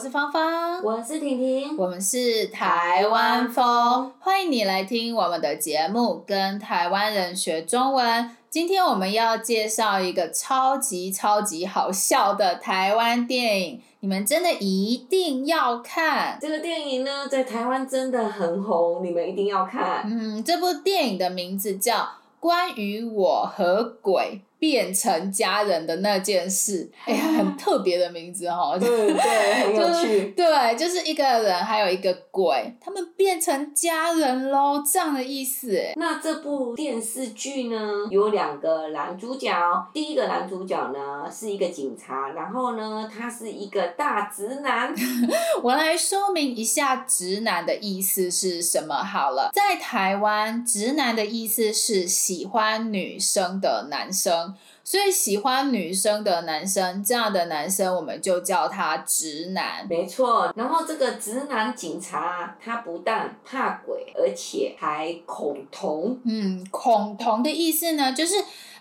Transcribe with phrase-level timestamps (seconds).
[0.00, 8.34] 嘿，我是芳芳，我是婷婷，我们是台湾风，欢迎你来听我们的节目，跟台湾人学中文。
[8.48, 16.38] 今天我们要介绍一个超级超级好笑的台湾电影，你们真的一定要看。
[16.40, 20.02] 这个电影呢，在台湾真的很红，你们一定要看。
[20.06, 21.96] 嗯，这部电影的名字叫
[22.40, 24.40] 《关于我和鬼》。
[24.60, 28.76] 变成家人的那件事，哎呀，很特别的名字哦。
[28.78, 30.34] 对对，很 有趣。
[30.36, 35.80] 对，就是一个人还有一个鬼，他们变成家人喽，这样的意思。
[35.96, 39.50] 那这部电视剧呢，有两个男主角。
[39.94, 44.94] 第一个男主角呢是一个警察，然后呢他是一个大直男。
[45.64, 49.50] 我来说明一下直男的意思是什么好了。
[49.54, 54.49] 在台湾，直男的意思是喜欢女生的男生。
[54.82, 59.86] 所以喜欢女生的男生，这样的男生我们就叫他直男。
[59.88, 60.52] 没错。
[60.56, 66.18] 然后这个直男警察，他不但怕鬼，而且还恐同。
[66.24, 68.34] 嗯，恐同的意思呢，就是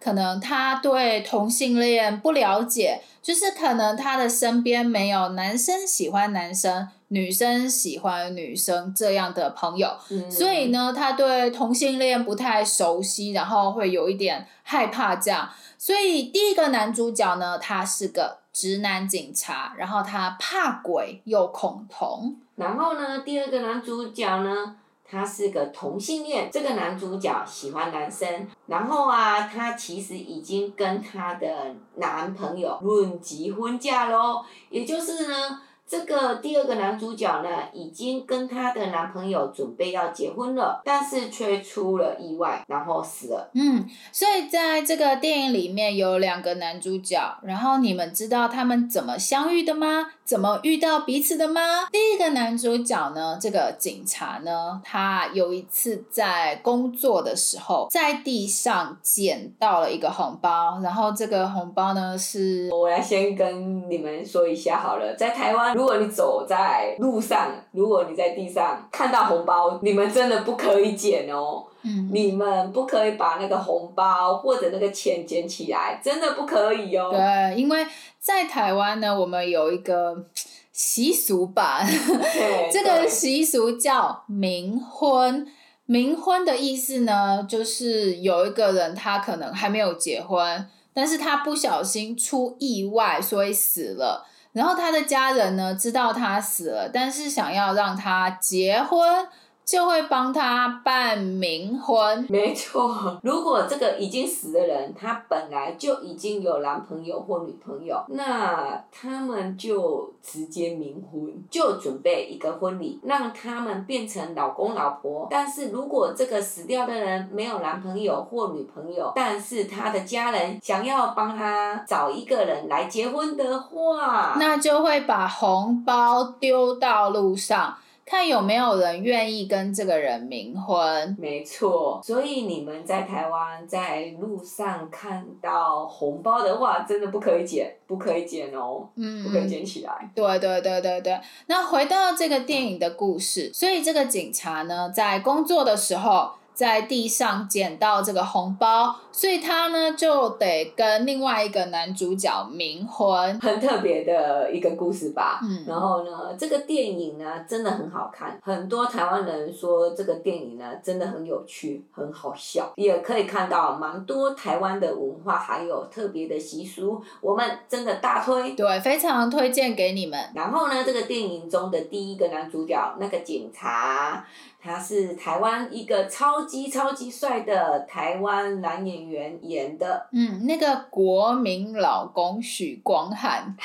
[0.00, 15.48] 可能他对同性恋不了解，就是可能他的身边没有男生喜欢男生，女生喜欢女生这样的朋友，嗯、所以呢，他对同性恋不太熟悉，然后会有一点害怕这样。
[15.78, 22.36] 所以第一个男主角呢，他是个直男警察，然后他怕鬼又恐同。
[22.56, 24.74] 然后呢，第二个男主角呢，
[25.08, 26.50] 他是个同性恋。
[26.50, 35.60] 这个男主角喜欢男生，然后啊，他其实已经跟他的男朋友论及婚嫁喽，也就是呢。
[35.86, 43.50] 这个第二个男主角呢，已经跟他的男朋友准备要结婚了，但是却出了意外，然后死了。
[43.54, 50.06] 嗯，所以在这个电影里面有两个男主角，然后你们知道他们怎么相遇的吗？
[50.24, 51.60] 怎么遇到彼此的吗？
[51.92, 62.70] 第一个男主角呢，这个警察呢，他有一次在工作的时候，在地上捡到了一个红包，然后这个红包呢是……
[62.72, 65.74] 我来先跟你们说一下好了，在台湾。
[65.74, 71.64] 如果你走在路上，如果你在地上看到红包，你们真的不可以捡哦。
[71.84, 72.10] 嗯。
[72.12, 77.10] 你们不可以把那个红包或者那个钱捡起来，真的不可以哦。
[77.12, 77.86] 对，因为
[78.18, 80.26] 在台湾呢，我们有一个
[80.72, 81.80] 习俗吧，
[82.72, 85.46] 这个习俗叫冥婚。
[85.86, 94.26] 冥婚的意思呢，就是有一个人他可能还没有结婚，但是他不小心出意外，所以死了。
[94.52, 99.26] 然后他的家人呢，知道他死了，但是想要让他结婚。
[99.64, 102.26] 就会帮他办冥婚。
[102.28, 115.26] 没错，如果这个已经死的人，他本来就已经有男朋友或女朋友，那他们就直接冥婚，就准备一个婚礼，让他们变成老公老婆。
[115.30, 127.74] 但是如果这个死掉的人没有男朋友或女朋友，但是他的家人想要帮他找一个人来结婚的话，那就会把红包丢到路上。
[128.06, 131.16] 看有没有人愿意跟这个人冥婚。
[131.18, 140.10] 没错，所以你们在台湾在路上看到红包的话，真的不可以捡，不可以捡哦，嗯，不可以捡起来。
[140.14, 141.18] 对对对对对。
[141.46, 146.32] 那回到这个电影的故事，所以这个警察呢，在工作的时候。
[146.54, 155.40] 在地上捡到这个红包，所以他呢就得跟另外一个男主角冥婚，很特别的一个故事吧。
[155.42, 170.30] 嗯，然后呢，这个电影呢真的很好看，很多台湾人说这个电影呢真的很有趣，很好笑，也可以看到蛮多台湾的文化，还有特别的习俗，我们真的大推，对，非常推荐给你们。
[170.34, 174.24] 然后呢，这个电影中的第一个男主角那个警察。
[174.64, 183.54] 他是台湾一个超级超级帅的台湾男演员演的，嗯，那个国民老公许光汉，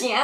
[0.00, 0.16] 行，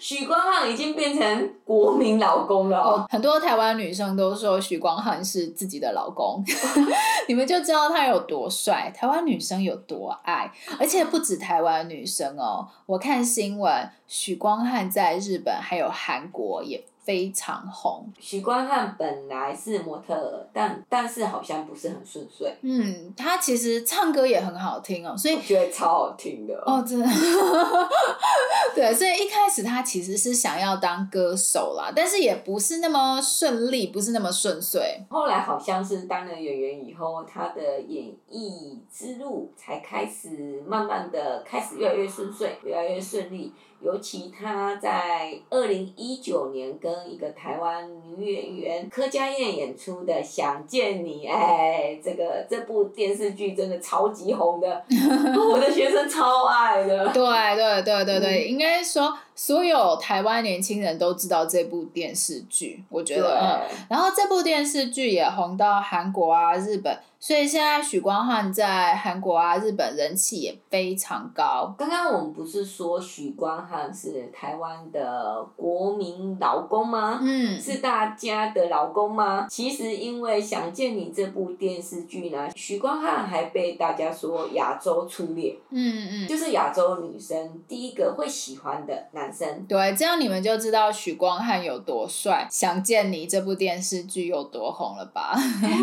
[0.00, 2.78] 许光汉已经变成国民老公了。
[2.78, 6.44] 哦，很多台湾女生都说许光汉是自己的老公，
[7.26, 16.84] 你们就知道他有多帅，台湾女生有多爱，而且不止台湾女生哦，我看新闻，许光汉在日本还有韩国也。
[17.06, 18.04] 非常红。
[18.18, 22.52] 许光汉本来是模特儿，但但是好像不是很顺遂。
[22.62, 27.06] 嗯，他其实唱歌也很好听哦，所以我觉得超好听的哦，真的。
[28.74, 35.00] 对，所以一开始他其实是想要当歌手啦，但是也不是那么顺利，不是那么顺遂。
[35.08, 43.52] 后来好像是当了演员以后，他的演艺之路才开始慢慢的开始越来越顺遂，越来越顺利。
[43.78, 54.84] 尤其他在二零一九年跟一个台湾女演员柯佳燕演出的《想见你》，哎，这个这部电视剧真的超级红的，
[55.52, 57.08] 我的学生超爱的。
[57.08, 57.22] 对
[57.56, 59.12] 对对对对，嗯、应该说。
[59.36, 71.74] 所有台湾年轻人都知道这部电视剧，我觉得，嗯，然后这部电视剧也红到韩国啊、日本，所以现在许光汉在韩国啊、日本人气也非常高。
[71.76, 77.18] 刚刚我们不是说许光汉是台湾的国民老公吗？
[77.20, 79.46] 嗯，是大家的老公吗？
[79.50, 89.25] 其实因为《想见你》这部电视剧呢，许光汉还被大家说亚洲初恋，嗯嗯，就是亚洲女生第一个会喜欢的男。
[89.68, 95.34] 对，这样你们就知道许光汉有多帅，《想见你》这部电视剧有多红了吧？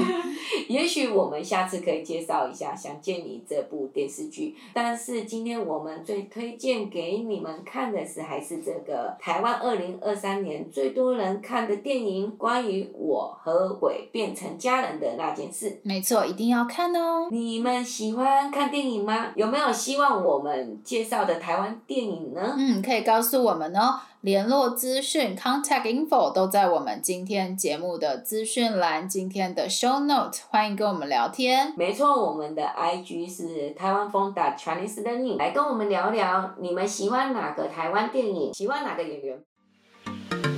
[0.69, 15.79] 也许我们下次可以介绍一下《想见你》这部电视剧，但是今天我们最推荐给你们看的是还是这个台湾二零二三年最多人看的电影，关于我和鬼变成家人的那件事。
[15.83, 17.27] 没错，一定要看哦！
[17.31, 19.31] 你们喜欢看电影吗？
[19.35, 22.55] 有没有希望我们介绍的台湾电影呢？
[22.57, 23.32] 嗯，可以告诉。
[23.33, 31.73] 是我们呢，联络资讯 contact info 都在我们今天节目的资讯栏，今天的 show note，欢迎跟我们聊天。
[31.75, 38.53] 没错，我们的 IG 是台湾风的 Chinese Learning，来跟我们聊聊，你们喜欢哪个台湾电影？
[38.53, 39.39] 喜欢哪个演员？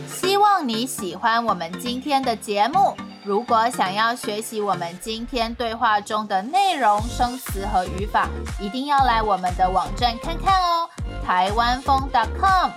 [0.05, 2.93] 希望你喜欢我们今天的节目。
[3.23, 8.27] 如果想要学习我们今天对话中的内容、生词和语法，
[8.61, 10.89] 一定要来我们的网站看看哦。
[11.25, 12.07] 台湾风
[12.39, 12.69] .com，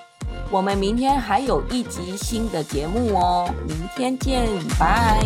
[0.50, 4.49] 我们明天还有一集新的节目哦，明天见，
[4.79, 5.23] 拜。